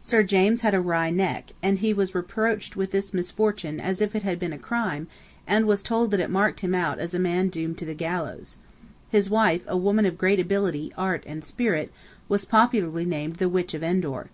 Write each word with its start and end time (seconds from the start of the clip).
Sir 0.00 0.22
James 0.22 0.62
had 0.62 0.72
a 0.72 0.80
wry 0.80 1.10
neck; 1.10 1.50
and 1.62 1.80
he 1.80 1.92
was 1.92 2.14
reproached 2.14 2.76
with 2.76 2.92
this 2.92 3.12
misfortune 3.12 3.78
as 3.78 4.00
if 4.00 4.14
it 4.16 4.22
had 4.22 4.38
been 4.38 4.54
a 4.54 4.58
crime, 4.58 5.06
and 5.46 5.66
was 5.66 5.82
told 5.82 6.12
that 6.12 6.20
it 6.20 6.30
marked 6.30 6.60
him 6.60 6.74
out 6.74 6.98
as 6.98 7.12
a 7.12 7.18
man 7.18 7.50
doomed 7.50 7.76
to 7.76 7.84
the 7.84 7.92
gallows. 7.92 8.56
His 9.10 9.28
wife, 9.28 9.60
a 9.66 9.76
woman 9.76 10.06
of 10.06 10.16
great 10.16 10.40
ability, 10.40 10.94
art, 10.96 11.24
and 11.26 11.44
spirit, 11.44 11.92
was 12.26 12.46
popularly 12.46 13.04
nicknamed 13.04 13.36
the 13.36 13.50
Witch 13.50 13.74
of 13.74 13.82
Endor. 13.82 14.30